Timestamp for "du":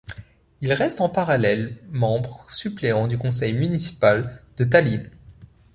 3.07-3.19